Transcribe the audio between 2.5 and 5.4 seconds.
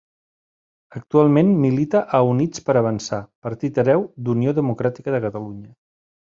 per Avançar, partit hereu d'Unió Democràtica de